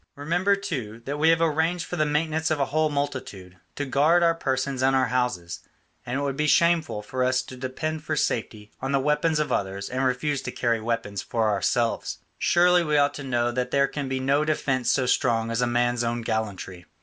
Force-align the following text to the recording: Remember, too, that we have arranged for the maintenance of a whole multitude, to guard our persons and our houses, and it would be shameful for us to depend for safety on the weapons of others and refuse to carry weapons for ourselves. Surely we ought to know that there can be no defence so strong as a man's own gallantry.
Remember, 0.15 0.55
too, 0.55 0.99
that 1.05 1.19
we 1.19 1.29
have 1.29 1.41
arranged 1.41 1.85
for 1.85 1.95
the 1.95 2.07
maintenance 2.07 2.49
of 2.49 2.59
a 2.59 2.65
whole 2.73 2.89
multitude, 2.89 3.57
to 3.75 3.85
guard 3.85 4.23
our 4.23 4.33
persons 4.33 4.81
and 4.81 4.95
our 4.95 5.09
houses, 5.09 5.59
and 6.07 6.17
it 6.19 6.23
would 6.23 6.35
be 6.35 6.47
shameful 6.47 7.03
for 7.03 7.23
us 7.23 7.43
to 7.43 7.55
depend 7.55 8.03
for 8.03 8.15
safety 8.15 8.71
on 8.81 8.93
the 8.93 8.99
weapons 8.99 9.37
of 9.37 9.51
others 9.51 9.89
and 9.89 10.03
refuse 10.03 10.41
to 10.41 10.51
carry 10.51 10.81
weapons 10.81 11.21
for 11.21 11.49
ourselves. 11.49 12.17
Surely 12.39 12.83
we 12.83 12.97
ought 12.97 13.13
to 13.13 13.23
know 13.23 13.51
that 13.51 13.69
there 13.69 13.87
can 13.87 14.09
be 14.09 14.19
no 14.19 14.43
defence 14.43 14.89
so 14.89 15.05
strong 15.05 15.51
as 15.51 15.61
a 15.61 15.67
man's 15.67 16.03
own 16.03 16.23
gallantry. 16.23 16.87